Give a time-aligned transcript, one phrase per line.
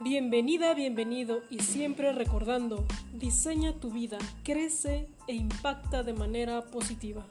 [0.00, 7.26] Bienvenida, bienvenido y siempre recordando, diseña tu vida, crece e impacta de manera positiva.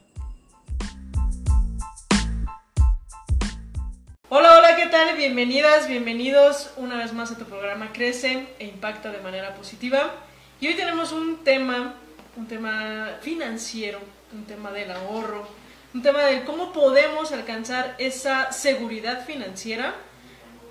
[4.28, 5.16] Hola, hola, ¿qué tal?
[5.16, 10.16] Bienvenidas, bienvenidos una vez más a tu programa Crece e impacta de manera positiva.
[10.60, 11.96] Y hoy tenemos un tema,
[12.36, 14.00] un tema financiero,
[14.34, 15.48] un tema del ahorro,
[15.94, 19.96] un tema de cómo podemos alcanzar esa seguridad financiera.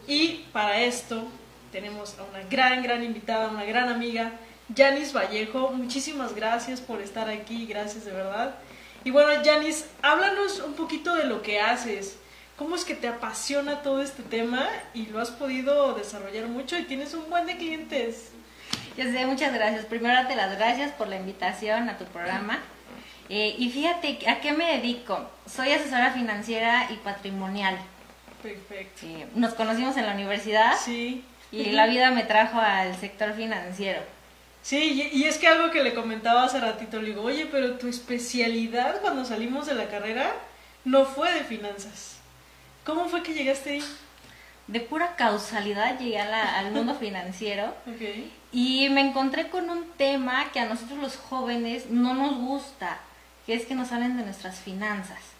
[0.07, 1.27] Y para esto
[1.73, 4.33] tenemos a una gran, gran invitada, una gran amiga,
[4.75, 5.71] Yanis Vallejo.
[5.71, 8.57] Muchísimas gracias por estar aquí, gracias de verdad.
[9.05, 12.19] Y bueno, Yanis, háblanos un poquito de lo que haces.
[12.57, 16.85] ¿Cómo es que te apasiona todo este tema y lo has podido desarrollar mucho y
[16.85, 18.31] tienes un buen de clientes?
[18.97, 19.85] Ya sé, muchas gracias.
[19.85, 22.59] Primero, darte las gracias por la invitación a tu programa.
[23.29, 25.29] Eh, y fíjate, ¿a qué me dedico?
[25.47, 27.77] Soy asesora financiera y patrimonial.
[28.43, 29.05] Perfecto.
[29.05, 30.77] Eh, nos conocimos en la universidad.
[30.79, 31.25] Sí.
[31.53, 34.01] Y la vida me trajo al sector financiero.
[34.63, 37.87] Sí, y, es que algo que le comentaba hace ratito, le digo, oye, pero tu
[37.87, 40.35] especialidad cuando salimos de la carrera
[40.85, 42.17] no fue de finanzas.
[42.85, 43.85] ¿Cómo fue que llegaste ahí?
[44.67, 48.33] De pura causalidad llegué al mundo financiero okay.
[48.51, 52.99] y me encontré con un tema que a nosotros los jóvenes no nos gusta,
[53.47, 55.36] que es que nos hablen de nuestras finanzas.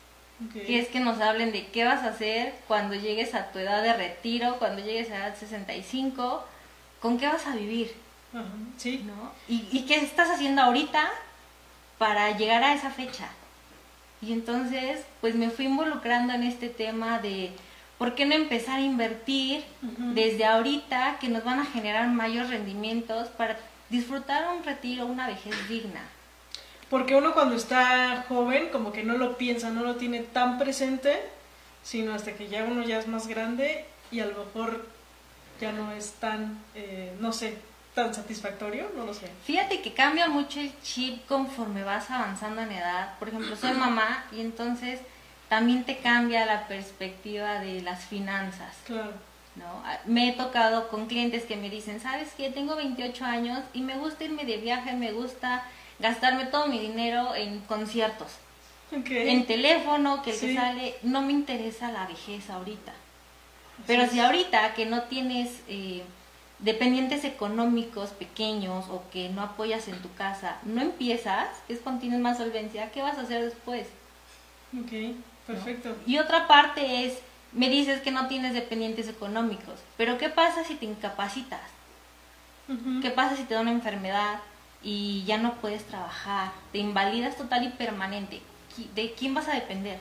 [0.53, 3.83] Que es que nos hablen de qué vas a hacer cuando llegues a tu edad
[3.83, 6.45] de retiro, cuando llegues a edad 65,
[7.01, 7.95] con qué vas a vivir.
[8.77, 9.03] sí.
[9.07, 9.33] ¿no?
[9.49, 11.11] ¿Y, ¿Y qué estás haciendo ahorita
[11.99, 13.29] para llegar a esa fecha?
[14.21, 17.53] Y entonces, pues me fui involucrando en este tema de
[17.99, 19.65] por qué no empezar a invertir
[20.15, 23.57] desde ahorita que nos van a generar mayores rendimientos para
[23.89, 26.03] disfrutar un retiro, una vejez digna.
[26.91, 31.21] Porque uno cuando está joven como que no lo piensa, no lo tiene tan presente,
[31.83, 34.87] sino hasta que ya uno ya es más grande y a lo mejor
[35.61, 37.59] ya no es tan, eh, no sé,
[37.95, 39.29] tan satisfactorio, no lo sé.
[39.45, 43.19] Fíjate que cambia mucho el chip conforme vas avanzando en edad.
[43.19, 45.01] Por ejemplo, soy mamá y entonces
[45.49, 48.77] también te cambia la perspectiva de las finanzas.
[48.85, 49.13] Claro.
[49.57, 49.83] ¿no?
[50.05, 52.51] Me he tocado con clientes que me dicen, ¿sabes qué?
[52.51, 55.65] Tengo 28 años y me gusta irme de viaje, me gusta
[55.99, 58.29] gastarme todo mi dinero en conciertos.
[58.93, 62.93] En teléfono, que el que sale, no me interesa la vejez ahorita.
[63.87, 66.03] Pero si ahorita que no tienes eh,
[66.61, 72.21] dependientes económicos pequeños o que no apoyas en tu casa, no empiezas, es cuando tienes
[72.21, 73.87] más solvencia, ¿qué vas a hacer después?
[74.81, 75.97] Ok, perfecto.
[76.07, 77.19] Y otra parte es,
[77.53, 81.61] me dices que no tienes dependientes económicos, pero ¿qué pasa si te incapacitas?
[83.01, 84.41] ¿Qué pasa si te da una enfermedad?
[84.87, 88.41] Y ya no puedes trabajar, te invalidas total y permanente.
[88.95, 89.99] ¿De quién vas a depender?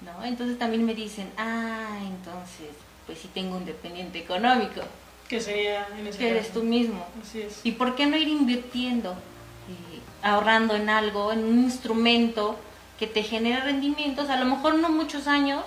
[0.00, 0.24] ¿No?
[0.24, 2.70] Entonces también me dicen, ah, entonces,
[3.06, 4.80] pues sí tengo un dependiente económico.
[5.28, 7.06] Que sería en ese Que eres tú mismo.
[7.22, 7.60] Así es.
[7.62, 12.58] ¿Y por qué no ir invirtiendo, eh, ahorrando en algo, en un instrumento
[12.98, 14.28] que te genere rendimientos?
[14.28, 15.62] A lo mejor no muchos años,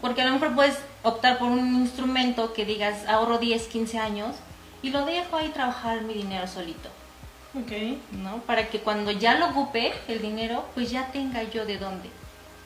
[0.00, 4.34] porque a lo mejor puedes optar por un instrumento que digas ahorro 10, 15 años
[4.82, 6.90] y lo dejo ahí trabajar mi dinero solito.
[7.64, 8.00] Okay.
[8.22, 8.38] ¿No?
[8.42, 12.10] Para que cuando ya lo ocupe el dinero, pues ya tenga yo de dónde.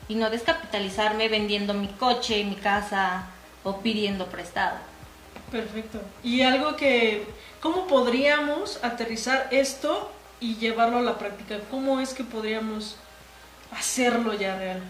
[0.09, 3.27] Y no descapitalizarme vendiendo mi coche, mi casa
[3.63, 4.79] o pidiendo prestado.
[5.53, 6.01] Perfecto.
[6.23, 7.27] Y algo que,
[7.61, 11.59] ¿cómo podríamos aterrizar esto y llevarlo a la práctica?
[11.71, 12.97] ¿Cómo es que podríamos
[13.71, 14.83] hacerlo ya real?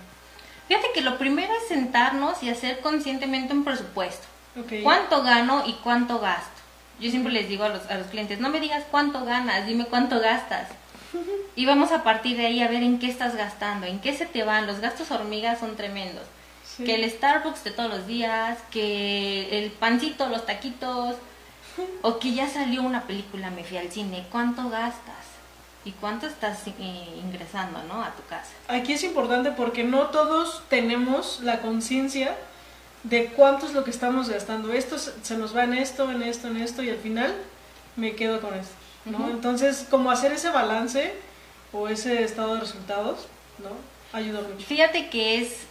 [0.68, 4.26] Fíjate que lo primero es sentarnos y hacer conscientemente un presupuesto.
[4.64, 4.82] Okay.
[4.82, 6.59] ¿Cuánto gano y cuánto gasto?
[7.00, 9.86] Yo siempre les digo a los, a los clientes, no me digas cuánto ganas, dime
[9.86, 10.68] cuánto gastas.
[11.56, 14.24] Y vamos a partir de ahí a ver en qué estás gastando, en qué se
[14.24, 14.66] te van.
[14.66, 16.22] Los gastos hormigas son tremendos.
[16.78, 21.16] Que el Starbucks de todos los días, que el pancito, los taquitos,
[22.02, 24.24] o que ya salió una película, me fui al cine.
[24.30, 25.26] ¿Cuánto gastas?
[25.84, 28.02] ¿Y cuánto estás eh, ingresando ¿no?
[28.02, 28.52] a tu casa?
[28.68, 32.36] Aquí es importante porque no todos tenemos la conciencia
[33.02, 34.72] de cuánto es lo que estamos gastando.
[34.72, 37.34] Esto se nos va en esto, en esto, en esto y al final
[37.96, 38.74] me quedo con esto,
[39.04, 39.30] ¿no?
[39.30, 41.14] Entonces, como hacer ese balance
[41.72, 43.26] o ese estado de resultados,
[43.58, 43.70] ¿no?
[44.16, 44.66] Ayuda mucho.
[44.66, 45.64] Fíjate que es,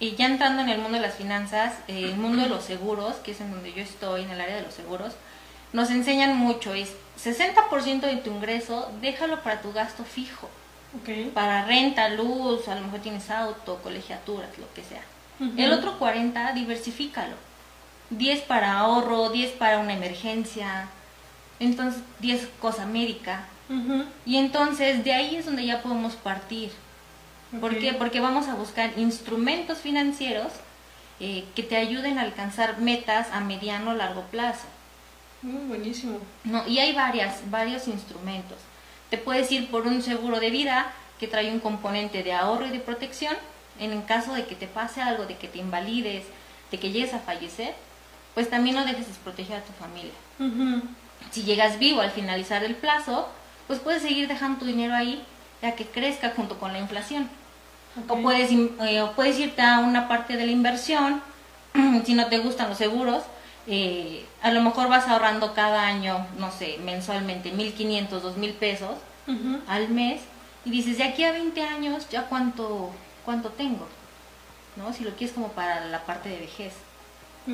[0.00, 3.16] y ya entrando en el mundo de las finanzas, eh, el mundo de los seguros,
[3.16, 5.14] que es en donde yo estoy, en el área de los seguros,
[5.72, 6.92] nos enseñan mucho, es
[7.22, 10.48] 60% de tu ingreso, déjalo para tu gasto fijo.
[11.00, 11.30] Okay.
[11.32, 15.00] Para renta, luz, a lo mejor tienes auto, colegiaturas, lo que sea.
[15.56, 17.34] El otro 40, diversifícalo.
[18.10, 20.88] 10 para ahorro, 10 para una emergencia,
[21.58, 23.46] entonces 10 cosa médica.
[24.26, 26.70] Y entonces de ahí es donde ya podemos partir.
[27.60, 27.94] ¿Por qué?
[27.94, 30.52] Porque vamos a buscar instrumentos financieros
[31.20, 34.66] eh, que te ayuden a alcanzar metas a mediano o largo plazo.
[35.42, 36.18] Mm, buenísimo.
[36.44, 38.58] No, y hay varias, varios instrumentos.
[39.08, 42.70] Te puedes ir por un seguro de vida que trae un componente de ahorro y
[42.70, 43.36] de protección
[43.78, 46.24] en el caso de que te pase algo, de que te invalides,
[46.70, 47.74] de que llegues a fallecer,
[48.34, 50.12] pues también no dejes desproteger a tu familia.
[51.30, 53.28] Si llegas vivo al finalizar el plazo,
[53.66, 55.22] pues puedes seguir dejando tu dinero ahí
[55.62, 57.30] ya que crezca junto con la inflación.
[58.08, 61.22] O, puedes, eh, puedes irte a una parte de la inversión,
[62.04, 63.22] si no te gustan los seguros,
[63.66, 68.98] eh, a lo mejor vas ahorrando cada año, no sé, mensualmente 1.500, 2.000 pesos
[69.68, 70.20] al mes
[70.64, 72.90] y dices, de aquí a 20 años, ¿ya cuánto,
[73.24, 73.86] cuánto tengo?
[74.76, 74.92] ¿No?
[74.92, 76.72] Si lo quieres como para la parte de vejez.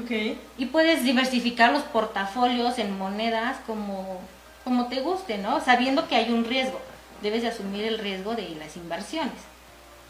[0.04, 0.38] Okay.
[0.58, 4.20] Y puedes diversificar los portafolios en monedas como,
[4.64, 5.60] como te guste, ¿no?
[5.60, 6.80] Sabiendo que hay un riesgo.
[7.22, 9.32] Debes de asumir el riesgo de las inversiones.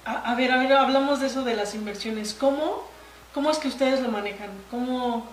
[0.04, 2.34] A, ver, a ver, hablamos de eso de las inversiones.
[2.34, 2.82] ¿Cómo,
[3.34, 4.50] cómo es que ustedes lo manejan?
[4.70, 5.26] ¿Cómo,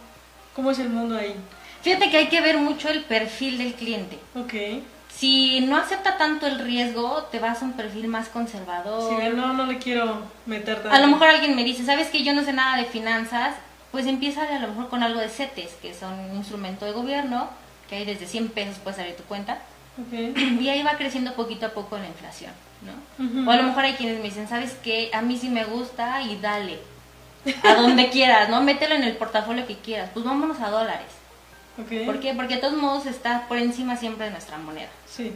[0.56, 1.36] ¿Cómo es el mundo ahí?
[1.82, 4.20] Fíjate que hay que ver mucho el perfil del cliente.
[4.36, 4.84] Ok.
[5.18, 9.10] Si no acepta tanto el riesgo, te vas a un perfil más conservador.
[9.10, 12.34] Si no, no le quiero meter A lo mejor alguien me dice, ¿sabes que yo
[12.34, 13.56] no sé nada de finanzas?
[13.92, 17.50] Pues empieza a lo mejor con algo de CETES, que son un instrumento de gobierno,
[17.90, 19.60] que hay desde 100 pesos puedes abrir tu cuenta.
[20.08, 20.34] Okay.
[20.60, 22.52] Y ahí va creciendo poquito a poco la inflación,
[22.82, 23.48] ¿no?
[23.48, 25.12] O a lo mejor hay quienes me dicen, ¿sabes qué?
[25.14, 26.80] A mí sí me gusta y dale.
[27.64, 28.62] A donde quieras, ¿no?
[28.62, 30.10] Mételo en el portafolio que quieras.
[30.14, 31.08] Pues vámonos a dólares.
[31.76, 32.34] ¿Por qué?
[32.36, 34.90] Porque de todos modos está por encima siempre de nuestra moneda.
[35.08, 35.34] Sí.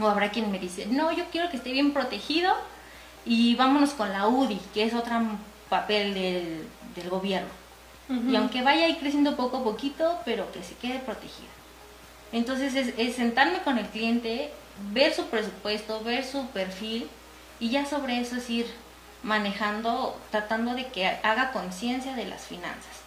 [0.00, 2.52] O habrá quien me dice, no, yo quiero que esté bien protegido
[3.24, 5.14] y vámonos con la UDI, que es otro
[5.68, 7.48] papel del, del gobierno.
[8.08, 11.48] Y aunque vaya ahí creciendo poco a poquito, pero que se quede protegido.
[12.32, 14.50] Entonces es, es, sentarme con el cliente,
[14.92, 17.08] ver su presupuesto, ver su perfil
[17.60, 18.66] y ya sobre eso es ir
[19.22, 23.00] manejando, tratando de que haga conciencia de las finanzas.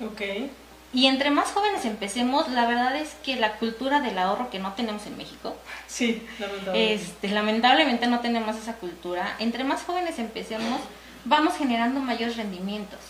[0.00, 0.50] Ok.
[0.94, 4.74] Y entre más jóvenes empecemos, la verdad es que la cultura del ahorro que no
[4.74, 5.56] tenemos en México,
[5.88, 6.94] sí, lamentablemente.
[6.94, 10.80] Este, lamentablemente no tenemos esa cultura, entre más jóvenes empecemos,
[11.24, 13.00] vamos generando mayores rendimientos.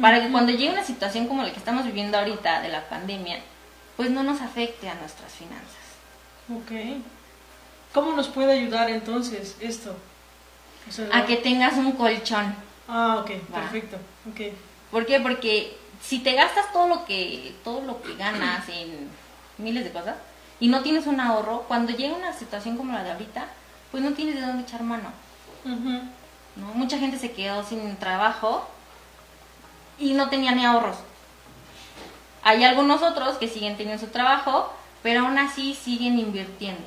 [0.00, 3.40] Para que cuando llegue una situación como la que estamos viviendo ahorita de la pandemia,
[3.96, 5.88] pues no nos afecte a nuestras finanzas.
[6.50, 7.02] Ok.
[7.92, 9.94] ¿Cómo nos puede ayudar entonces esto?
[11.12, 12.54] a que tengas un colchón.
[12.88, 13.98] Ah, ok, perfecto.
[14.32, 14.54] Okay.
[14.90, 15.20] ¿Por qué?
[15.20, 19.10] Porque si te gastas todo lo que todo lo que ganas en
[19.58, 20.16] miles de cosas
[20.60, 23.46] y no tienes un ahorro, cuando llega una situación como la de ahorita,
[23.90, 25.10] pues no tienes de dónde echar mano.
[25.64, 26.74] ¿no?
[26.74, 28.66] Mucha gente se quedó sin trabajo
[29.98, 30.96] y no tenía ni ahorros.
[32.42, 34.72] Hay algunos otros que siguen teniendo su trabajo,
[35.02, 36.82] pero aún así siguen invirtiendo,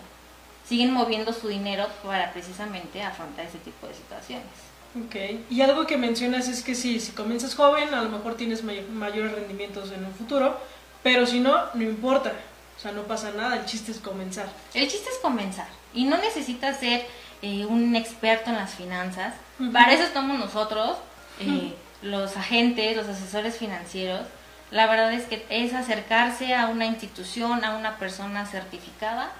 [0.67, 4.70] siguen moviendo su dinero para precisamente afrontar ese tipo de situaciones.
[4.93, 5.15] Ok,
[5.49, 9.31] y algo que mencionas es que sí, si comienzas joven, a lo mejor tienes mayores
[9.31, 10.59] rendimientos en un futuro,
[11.01, 12.33] pero si no, no importa,
[12.77, 14.49] o sea, no pasa nada, el chiste es comenzar.
[14.73, 17.05] El chiste es comenzar, y no necesitas ser
[17.41, 19.33] eh, un experto en las finanzas,
[19.71, 20.97] para eso estamos nosotros,
[21.39, 24.27] eh, los agentes, los asesores financieros,
[24.71, 29.31] la verdad es que es acercarse a una institución, a una persona certificada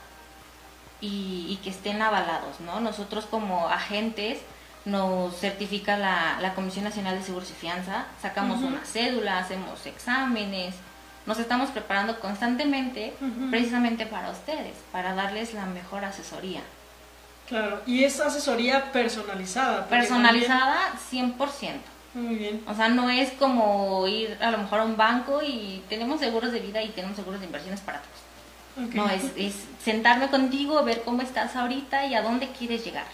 [1.01, 2.79] y, y que estén avalados, ¿no?
[2.79, 4.39] Nosotros como agentes
[4.85, 10.75] nos certifica la, la, Comisión Nacional de Seguros y Fianza, sacamos una cédula, hacemos exámenes,
[11.25, 13.13] nos estamos preparando constantemente
[13.51, 16.61] precisamente para ustedes, para darles la mejor asesoría.
[17.47, 19.85] Claro, y es asesoría personalizada.
[19.87, 21.35] Personalizada 100%.
[22.13, 22.63] Muy bien.
[22.67, 26.51] O sea, no es como ir a lo mejor a un banco y tenemos seguros
[26.51, 28.95] de vida y tenemos seguros de inversiones para todos.
[28.95, 33.05] No, es, es sentarme contigo, ver cómo estás ahorita y a dónde quieres llegar.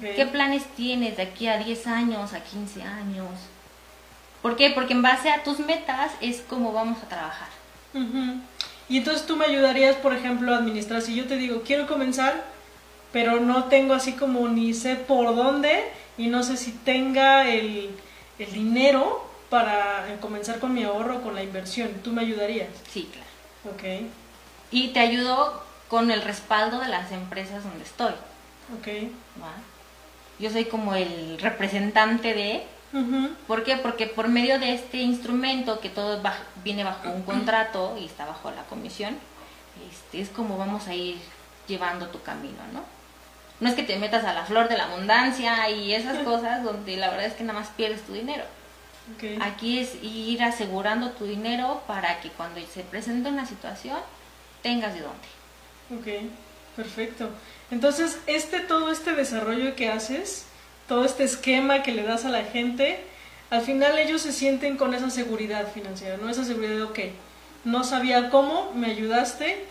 [0.00, 3.28] ¿Qué planes tienes de aquí a 10 años, a 15 años?
[4.40, 4.70] ¿Por qué?
[4.70, 7.48] Porque en base a tus metas es como vamos a trabajar.
[8.88, 11.02] Y entonces tú me ayudarías, por ejemplo, a administrar.
[11.02, 12.44] Si yo te digo, quiero comenzar,
[13.12, 15.84] pero no tengo así como ni sé por dónde
[16.18, 17.90] y no sé si tenga el,
[18.38, 22.68] el dinero para comenzar con mi ahorro, con la inversión, ¿tú me ayudarías?
[22.90, 23.76] Sí, claro.
[23.76, 24.10] Ok.
[24.70, 28.12] Y te ayudo con el respaldo de las empresas donde estoy.
[28.78, 28.88] Ok.
[29.40, 29.52] ¿Va?
[30.38, 32.64] Yo soy como el representante de...
[33.48, 33.76] ¿Por qué?
[33.76, 36.22] Porque por medio de este instrumento que todo
[36.62, 39.16] viene bajo un contrato y está bajo la comisión,
[39.90, 41.16] este, es como vamos a ir
[41.66, 42.84] llevando tu camino, ¿no?
[43.58, 46.96] No es que te metas a la flor de la abundancia y esas cosas donde
[46.96, 48.44] la verdad es que nada más pierdes tu dinero.
[49.40, 53.98] Aquí es ir asegurando tu dinero para que cuando se presente una situación
[54.62, 55.28] tengas de dónde.
[55.90, 56.30] Ok,
[56.74, 57.28] perfecto.
[57.70, 60.44] Entonces, este todo este desarrollo que haces,
[60.88, 63.00] todo este esquema que le das a la gente,
[63.50, 66.28] al final ellos se sienten con esa seguridad financiera, ¿no?
[66.28, 66.98] Esa seguridad de, ok,
[67.64, 69.64] no sabía cómo, me ayudaste.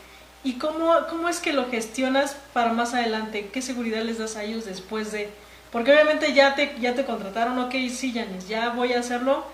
[0.46, 3.50] ¿Y cómo, cómo es que lo gestionas para más adelante?
[3.54, 5.30] ¿Qué seguridad les das a ellos después de...?
[5.72, 9.46] Porque obviamente ya te, ya te contrataron, ok, sí, Janis, ya voy a hacerlo,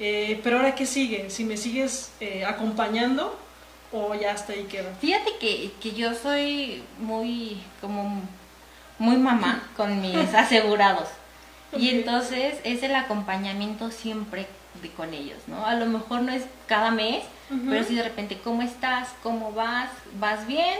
[0.00, 1.30] eh, pero ahora qué sigue?
[1.30, 3.38] Si me sigues eh, acompañando
[3.92, 4.92] o ya hasta ahí queda.
[5.00, 8.22] Fíjate que, que yo soy muy, como,
[8.98, 11.08] muy mamá con mis asegurados.
[11.76, 14.46] Y entonces es el acompañamiento siempre
[14.82, 15.64] de, con ellos, ¿no?
[15.64, 17.24] A lo mejor no es cada mes,
[17.68, 19.10] pero si de repente, ¿cómo estás?
[19.22, 19.90] ¿Cómo vas?
[20.18, 20.78] ¿Vas bien?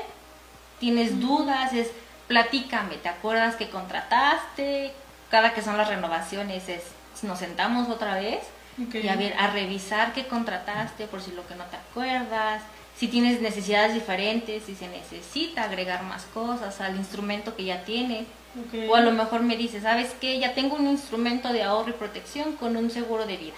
[0.80, 1.72] ¿Tienes dudas?
[1.72, 1.90] Es
[2.28, 4.92] platícame, ¿te acuerdas que contrataste?
[5.30, 6.82] Cada que son las renovaciones es,
[7.22, 8.40] nos sentamos otra vez
[8.78, 12.62] y a ver, a revisar qué contrataste por si lo que no te acuerdas,
[13.02, 18.26] si tienes necesidades diferentes, si se necesita agregar más cosas al instrumento que ya tienes.
[18.88, 20.38] O a lo mejor me dices, ¿sabes qué?
[20.38, 23.56] Ya tengo un instrumento de ahorro y protección con un seguro de vida.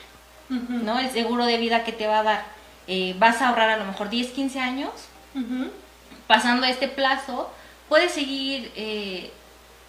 [0.49, 0.99] ¿No?
[0.99, 2.47] El seguro de vida que te va a dar,
[2.87, 4.93] eh, vas a ahorrar a lo mejor 10, 15 años.
[6.27, 7.51] Pasando este plazo,
[7.91, 9.31] puedes seguir eh,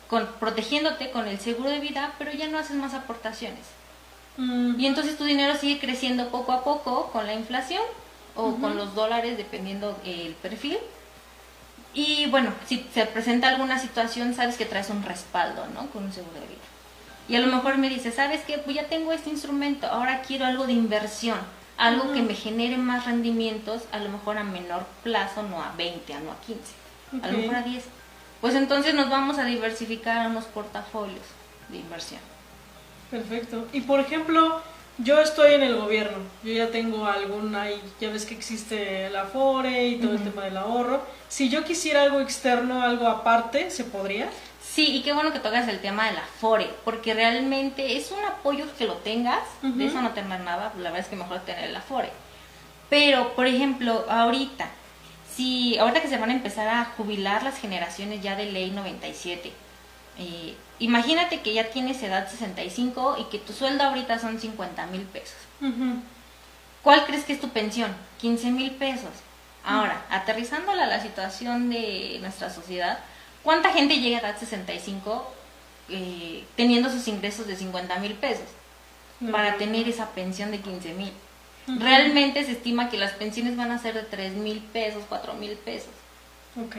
[0.10, 3.64] con, protegiéndote con el seguro de vida, pero ya no haces más aportaciones.
[4.38, 7.84] Y entonces tu dinero sigue creciendo poco a poco con la inflación
[8.36, 10.78] o con los dólares, dependiendo el perfil.
[11.94, 15.88] Y bueno, si se presenta alguna situación, sabes que traes un respaldo, ¿no?
[15.88, 16.60] Con un seguro de vida.
[17.28, 18.58] Y a lo mejor me dices, ¿sabes qué?
[18.58, 21.40] Pues ya tengo este instrumento, ahora quiero algo de inversión,
[21.78, 26.14] algo que me genere más rendimientos, a lo mejor a menor plazo, no a 20,
[26.20, 26.86] no a 15
[27.22, 27.84] a lo mejor a 10.
[28.42, 31.26] Pues entonces nos vamos a diversificar a unos portafolios
[31.70, 32.20] de inversión.
[33.10, 33.68] Perfecto.
[33.72, 34.62] Y por ejemplo,
[34.98, 39.16] yo estoy en el gobierno, yo ya tengo algún ahí, ya ves que existe el
[39.16, 41.02] Afore y todo el tema del ahorro.
[41.28, 44.30] Si yo quisiera algo externo, algo aparte, ¿se podría?
[44.62, 48.66] Sí, y qué bueno que tocas el tema del Afore, porque realmente es un apoyo
[48.78, 51.76] que lo tengas, de eso no tener nada, la verdad es que mejor tener el
[51.76, 52.10] Afore.
[52.90, 54.68] Pero, por ejemplo, ahorita,
[55.34, 59.52] si ahorita que se van a empezar a jubilar las generaciones ya de ley 97,
[60.20, 65.02] eh, imagínate que ya tienes edad 65 y que tu sueldo ahorita son 50 mil
[65.04, 65.38] pesos.
[66.84, 67.96] ¿Cuál crees que es tu pensión?
[68.20, 69.12] 15 mil pesos.
[69.64, 73.00] Ahora, aterrizándola a la situación de nuestra sociedad,
[73.42, 75.34] ¿cuánta gente llega a edad 65
[75.90, 78.46] eh, teniendo sus ingresos de 50 mil pesos
[79.32, 81.12] para tener esa pensión de 15 mil?
[81.68, 85.54] Realmente se estima que las pensiones van a ser de 3 mil pesos, 4 mil
[85.54, 85.90] pesos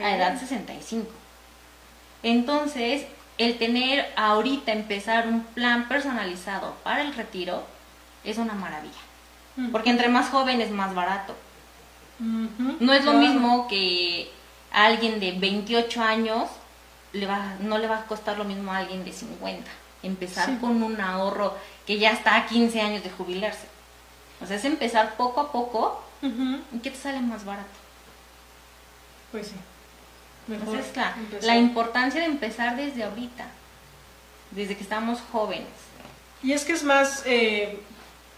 [0.01, 1.07] a edad 65.
[2.23, 3.05] Entonces,
[3.37, 7.63] el tener ahorita empezar un plan personalizado para el retiro
[8.23, 8.93] es una maravilla.
[9.71, 11.35] Porque entre más jóvenes, más barato.
[12.19, 14.31] No es lo mismo que
[14.71, 16.49] alguien de 28 años
[17.13, 19.69] le va, no le va a costar lo mismo a alguien de 50.
[20.03, 23.67] Empezar con un ahorro que ya está a 15 años de jubilarse.
[24.41, 26.03] O sea, es empezar poco a poco.
[26.21, 27.67] ¿Y qué te sale más barato?
[29.31, 29.55] Pues sí.
[30.47, 30.79] Mejor
[31.41, 33.47] la, importancia de empezar desde ahorita,
[34.51, 35.67] desde que estamos jóvenes.
[36.41, 37.79] Y es que es más eh,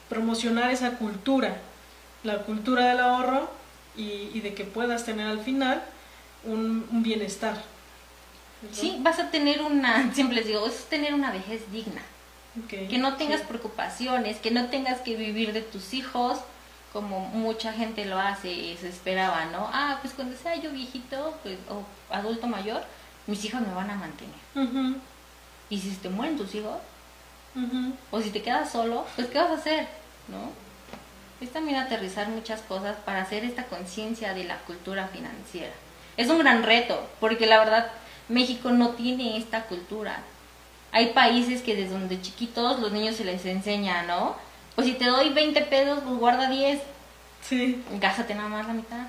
[0.09, 1.57] promocionar esa cultura,
[2.23, 3.51] la cultura del ahorro
[3.95, 5.83] y, de que puedas tener al final
[6.45, 7.61] un, bienestar.
[8.71, 12.01] Sí, vas a tener una, siempre les digo, es tener una vejez digna.
[12.67, 16.39] Que no tengas preocupaciones, que no tengas que vivir de tus hijos
[16.93, 19.69] como mucha gente lo hace y se esperaba, ¿no?
[19.71, 22.83] Ah, pues cuando sea yo viejito pues, o adulto mayor,
[23.27, 24.99] mis hijos me van a mantener.
[25.69, 26.77] Y si te mueren tus hijos,
[28.11, 29.87] o si te quedas solo, pues ¿qué vas a hacer?
[30.27, 30.51] ¿No?
[31.41, 35.73] Es también aterrizar muchas cosas para hacer esta conciencia de la cultura financiera.
[36.17, 37.91] Es un gran reto, porque la verdad
[38.27, 40.21] México no tiene esta cultura
[40.91, 44.35] hay países que desde donde chiquitos los niños se les enseña, ¿no?
[44.79, 46.79] Pues si te doy 20 pesos, pues guarda 10.
[47.41, 47.83] Sí.
[47.99, 49.07] Gástate nada más la mitad.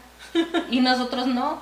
[0.68, 1.60] y nosotros no.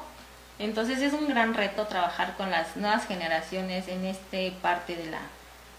[0.59, 5.21] Entonces es un gran reto trabajar con las nuevas generaciones en este parte de la,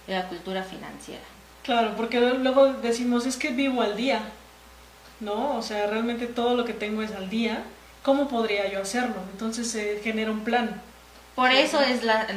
[0.06, 1.24] de la cultura financiera.
[1.64, 4.22] Claro, porque luego decimos, es que vivo al día,
[5.22, 5.56] ¿no?
[5.58, 7.64] O sea, realmente todo lo que tengo es al día.
[8.04, 9.16] ¿Cómo podría yo hacerlo?
[9.32, 10.80] Entonces se genera un plan.
[11.34, 12.28] Por eso es la,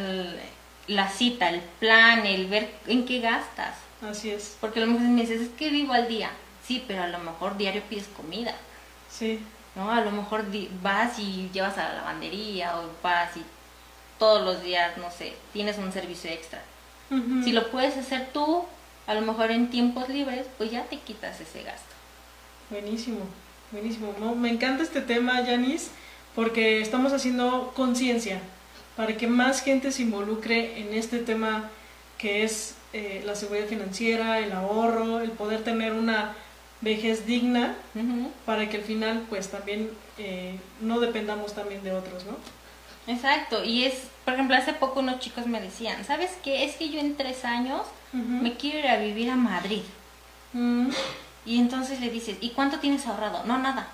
[0.86, 3.74] la cita, el plan, el ver en qué gastas.
[4.02, 4.56] Así es.
[4.60, 6.30] Porque a lo mejor me dices, es que vivo al día.
[6.66, 8.54] Sí, pero a lo mejor diario pides comida.
[9.10, 9.40] Sí.
[9.74, 9.90] ¿No?
[9.90, 10.44] A lo mejor
[10.82, 13.42] vas y llevas a la lavandería o vas y
[14.18, 16.62] todos los días, no sé, tienes un servicio extra.
[17.44, 18.64] Si lo puedes hacer tú,
[19.06, 21.94] a lo mejor en tiempos libres, pues ya te quitas ese gasto.
[22.70, 23.18] Buenísimo,
[23.70, 24.34] buenísimo.
[24.34, 25.90] me encanta este tema, Yanis,
[26.34, 28.40] porque estamos haciendo conciencia
[28.96, 31.68] para que más gente se involucre en este tema
[32.16, 36.34] que es eh, la seguridad financiera, el ahorro, el poder tener una
[36.82, 37.76] vejez digna
[38.44, 42.36] para que al final pues también eh, no dependamos también de otros, ¿no?
[43.06, 43.94] Exacto, y es,
[44.24, 46.64] por ejemplo, hace poco unos chicos me decían, ¿sabes qué?
[46.64, 47.82] Es que yo en tres años
[48.12, 49.82] me quiero ir a vivir a Madrid.
[50.52, 50.90] Mm.
[51.46, 53.42] Y entonces le dices, ¿y cuánto tienes ahorrado?
[53.44, 53.88] No, nada.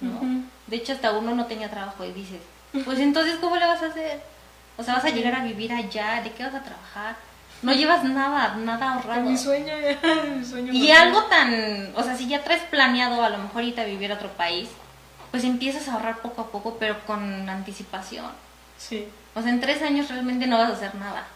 [0.00, 0.20] ¿No?
[0.66, 2.40] De hecho, hasta uno no tenía trabajo y dices,
[2.84, 4.20] pues entonces, ¿cómo le vas a hacer?
[4.76, 7.16] O sea, vas a llegar a vivir allá, ¿de qué vas a trabajar?
[7.62, 9.22] No llevas nada, nada ahorrado.
[9.22, 9.72] Mi sueño,
[10.36, 10.72] mi sueño.
[10.72, 14.12] Y algo tan, o sea, si ya traes planeado a lo mejor irte a vivir
[14.12, 14.68] a otro país,
[15.30, 18.30] pues empiezas a ahorrar poco a poco, pero con anticipación.
[18.78, 19.08] Sí.
[19.34, 21.26] O sea, en tres años realmente no vas a hacer nada.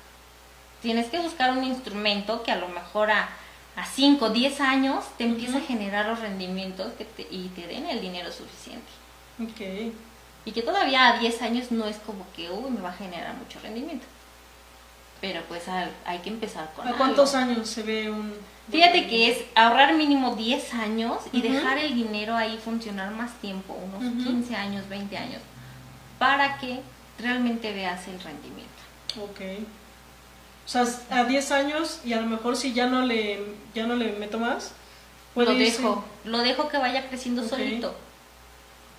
[0.82, 3.28] Tienes que buscar un instrumento que a lo mejor a,
[3.76, 7.86] a cinco, diez años te empiece a generar los rendimientos que te, y te den
[7.86, 8.90] el dinero suficiente.
[9.42, 9.92] Ok.
[10.44, 13.34] Y que todavía a 10 años no es como que, uy, me va a generar
[13.36, 14.06] mucho rendimiento.
[15.20, 18.34] Pero pues hay que empezar con ¿A cuántos años se ve un...?
[18.70, 23.74] Fíjate que es ahorrar mínimo 10 años y dejar el dinero ahí funcionar más tiempo,
[23.74, 25.42] unos 15 años, 20 años,
[26.18, 26.80] para que
[27.18, 28.70] realmente veas el rendimiento.
[29.20, 29.40] Ok.
[30.64, 33.40] O sea, a 10 años y a lo mejor si ya no le,
[33.74, 34.72] ya no le meto más,
[35.34, 37.94] lo dejo, lo dejo que vaya creciendo solito.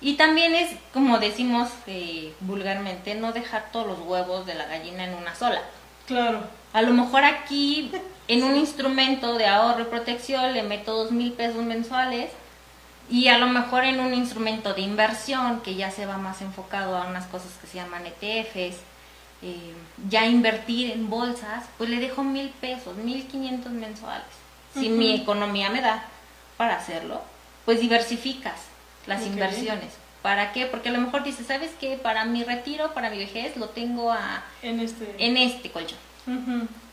[0.00, 5.04] Y también es, como decimos eh, vulgarmente, no dejar todos los huevos de la gallina
[5.04, 5.62] en una sola.
[6.06, 6.40] Claro.
[6.72, 7.92] A lo mejor aquí,
[8.28, 12.30] en un instrumento de ahorro y protección, le meto dos mil pesos mensuales.
[13.10, 16.96] Y a lo mejor en un instrumento de inversión, que ya se va más enfocado
[16.96, 18.78] a unas cosas que se llaman ETFs,
[19.42, 19.74] eh,
[20.08, 24.24] ya invertir en bolsas, pues le dejo mil pesos, mil quinientos mensuales.
[24.72, 26.04] Si mi economía me da
[26.56, 27.20] para hacerlo,
[27.64, 28.54] pues diversificas
[29.06, 30.01] las inversiones.
[30.22, 30.66] ¿Para qué?
[30.66, 31.96] Porque a lo mejor dices, ¿sabes qué?
[31.96, 35.14] Para mi retiro, para mi vejez, lo tengo a, en, este...
[35.18, 35.98] en este colchón.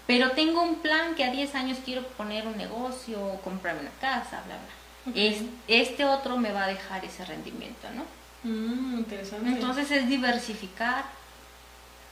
[0.07, 4.41] Pero tengo un plan que a 10 años quiero poner un negocio, comprarme una casa,
[4.48, 5.21] bla, bla.
[5.21, 8.05] Es, este otro me va a dejar ese rendimiento, ¿no?
[8.50, 9.50] Mm, interesante.
[9.50, 11.05] Entonces es diversificar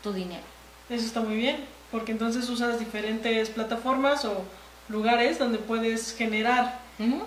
[0.04, 0.44] tu dinero.
[0.90, 4.44] Eso está muy bien, porque entonces usas diferentes plataformas o
[4.90, 6.80] lugares donde puedes generar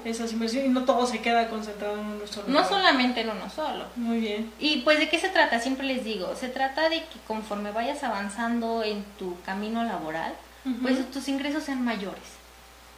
[0.04, 2.48] esas inversiones y no todo se queda concentrado en uno solo.
[2.48, 3.84] No solamente en uno solo.
[3.96, 4.52] Muy bien.
[4.58, 8.02] Y pues de qué se trata, siempre les digo, se trata de que conforme vayas
[8.02, 10.34] avanzando en tu camino laboral,
[10.82, 12.40] pues tus ingresos sean mayores.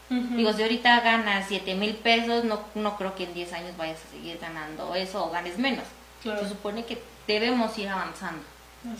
[0.08, 3.98] Digo, si ahorita ganas 7 mil pesos, no, no creo que en 10 años vayas
[4.06, 5.84] a seguir ganando eso o ganes menos.
[6.22, 8.42] Se supone que debemos ir avanzando.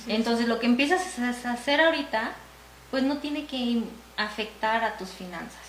[0.07, 2.33] Entonces, lo que empiezas a hacer ahorita,
[2.91, 3.83] pues no tiene que
[4.17, 5.61] afectar a tus finanzas.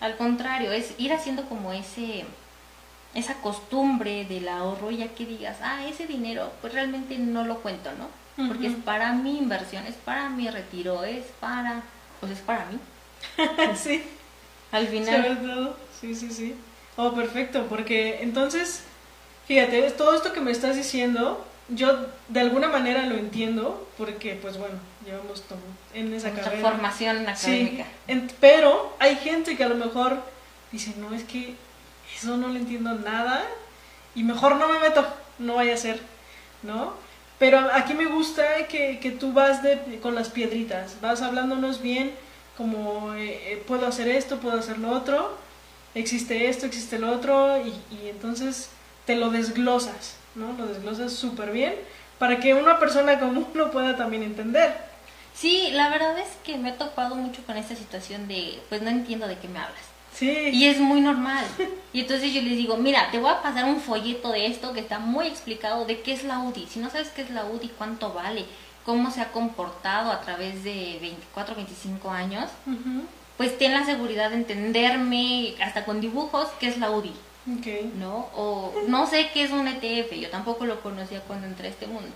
[0.00, 2.24] Al contrario, es ir haciendo como ese
[3.14, 7.90] esa costumbre del ahorro ya que digas, ah, ese dinero pues realmente no lo cuento,
[7.98, 8.08] ¿no?
[8.46, 11.82] Porque es para mi inversión, es para mi retiro, es para,
[12.20, 12.78] pues es para mí.
[13.76, 14.04] sí.
[14.70, 15.74] Al final.
[16.00, 16.54] Sí, sí, sí.
[16.96, 18.84] Oh, perfecto, porque entonces,
[19.48, 24.56] fíjate, todo esto que me estás diciendo, yo de alguna manera lo entiendo, porque pues
[24.56, 24.76] bueno,
[25.08, 25.42] llevamos
[25.94, 26.70] en esa Mucha carrera.
[26.70, 27.84] formación académica.
[28.06, 30.22] Sí, pero hay gente que a lo mejor
[30.70, 31.54] dice, no, es que
[32.16, 33.44] eso no le entiendo nada
[34.14, 35.06] y mejor no me meto,
[35.38, 36.00] no vaya a ser,
[36.62, 36.94] ¿no?
[37.38, 42.12] Pero aquí me gusta que, que tú vas de, con las piedritas, vas hablándonos bien
[42.56, 45.36] como eh, eh, puedo hacer esto, puedo hacer lo otro,
[45.94, 48.70] existe esto, existe lo otro y, y entonces
[49.06, 50.52] te lo desglosas, ¿no?
[50.58, 51.74] Lo desglosas súper bien
[52.18, 54.87] para que una persona como uno pueda también entender.
[55.38, 58.90] Sí, la verdad es que me he topado mucho con esta situación de, pues no
[58.90, 59.82] entiendo de qué me hablas.
[60.12, 60.30] Sí.
[60.52, 61.44] Y es muy normal.
[61.92, 64.80] Y entonces yo les digo, mira, te voy a pasar un folleto de esto que
[64.80, 66.66] está muy explicado de qué es la UDI.
[66.66, 68.44] Si no sabes qué es la UDI, cuánto vale,
[68.84, 72.50] cómo se ha comportado a través de 24, 25 años,
[73.38, 77.14] pues ten la seguridad de entenderme hasta con dibujos qué es la UDI.
[77.58, 77.90] Okay.
[77.96, 78.28] ¿No?
[78.36, 81.86] O no sé qué es un ETF, yo tampoco lo conocía cuando entré a este
[81.86, 82.10] mundo.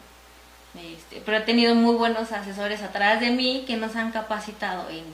[0.74, 5.04] Este, pero he tenido muy buenos asesores atrás de mí que nos han capacitado en,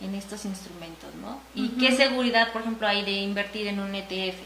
[0.00, 1.40] en estos instrumentos, ¿no?
[1.54, 4.36] Y qué seguridad, por ejemplo, hay de invertir en un ETF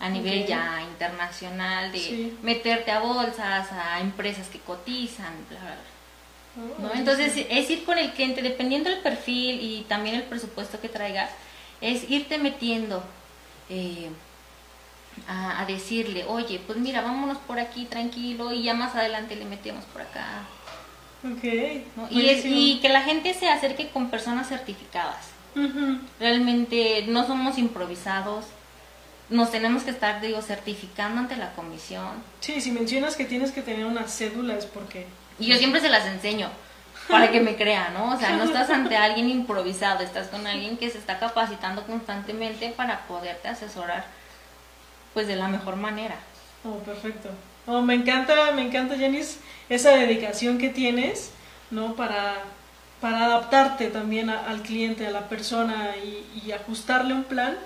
[0.00, 6.78] a nivel ya internacional, de meterte a bolsas, a empresas que cotizan, bla, bla, bla.
[6.78, 6.88] ¿no?
[6.88, 10.88] Oh, Entonces es ir con el cliente, dependiendo del perfil y también el presupuesto que
[10.88, 11.30] traigas,
[11.80, 13.02] es irte metiendo.
[13.70, 14.10] Eh,
[15.26, 19.84] a, decirle, oye, pues mira, vámonos por aquí tranquilo y ya más adelante le metemos
[19.86, 20.44] por acá.
[21.36, 25.30] Okay, y, y, que la gente se acerque con personas certificadas.
[26.20, 28.44] Realmente no somos improvisados.
[29.28, 32.08] Nos tenemos que estar, digo, certificando ante la comisión.
[32.40, 35.06] Sí, si mencionas que tienes que tener una cédula es porque...
[35.38, 36.48] Y yo siempre se las enseño.
[37.08, 38.12] para que me crea, ¿no?
[38.14, 42.70] O sea, no estás ante alguien improvisado, estás con alguien que se está capacitando constantemente
[42.70, 44.04] para poderte asesorar
[45.18, 46.14] pues de la mejor manera.
[46.62, 47.28] Oh, perfecto.
[47.66, 51.32] Oh, me encanta, me encanta, Janice, esa dedicación que tienes,
[51.72, 51.96] ¿no?
[51.96, 52.36] Para,
[53.00, 57.56] para adaptarte también al cliente, a la persona y, ajustarle un plan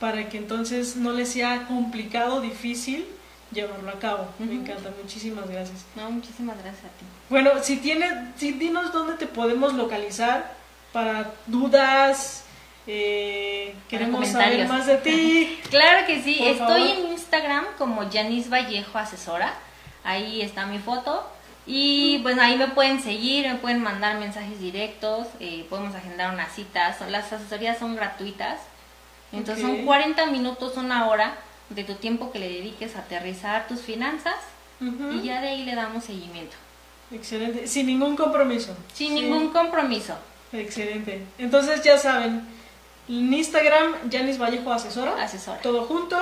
[0.00, 3.04] para que entonces no le sea complicado, difícil
[3.52, 4.28] llevarlo a cabo.
[4.38, 5.84] Me encanta, muchísimas gracias.
[5.94, 7.04] No, muchísimas gracias a ti.
[7.28, 10.54] Bueno, si tienes, si dinos dónde te podemos localizar
[10.90, 12.41] para dudas,
[12.86, 15.60] eh, queremos saber más de ti.
[15.70, 19.54] claro que sí, estoy en Instagram como Janice Vallejo Asesora.
[20.04, 21.26] Ahí está mi foto.
[21.64, 26.52] Y pues ahí me pueden seguir, me pueden mandar mensajes directos, eh, podemos agendar unas
[26.52, 27.00] citas.
[27.08, 28.58] Las asesorías son gratuitas.
[29.32, 31.36] Entonces son 40 minutos, una hora
[31.70, 34.34] de tu tiempo que le dediques a aterrizar tus finanzas
[34.80, 36.56] y ya de ahí le damos seguimiento.
[37.12, 38.76] Excelente, sin ningún compromiso.
[38.92, 40.16] Sin ningún compromiso.
[40.52, 41.22] Excelente.
[41.38, 42.46] Entonces ya saben,
[43.08, 45.22] en Instagram, Janis Vallejo Asesora.
[45.22, 45.58] Asesora.
[45.60, 46.16] Todo junto.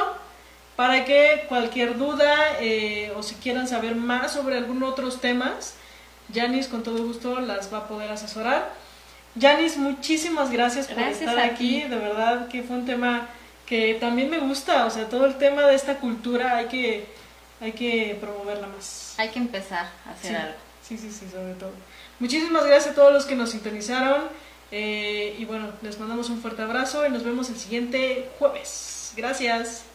[0.76, 5.74] Para que cualquier duda eh, o si quieran saber más sobre algunos otros temas,
[6.32, 8.72] Janis con todo gusto las va a poder asesorar.
[9.38, 11.82] Janis, muchísimas gracias por estar aquí.
[11.82, 13.28] De verdad que fue un tema
[13.66, 14.86] que también me gusta.
[14.86, 17.06] O sea, todo el tema de esta cultura hay que,
[17.60, 19.14] hay que promoverla más.
[19.18, 20.58] Hay que empezar a hacer algo.
[20.82, 21.72] Sí, sí, sí, sobre todo.
[22.18, 24.22] Muchísimas gracias a todos los que nos sintonizaron.
[24.70, 29.12] Eh, y bueno, les mandamos un fuerte abrazo y nos vemos el siguiente jueves.
[29.16, 29.89] Gracias.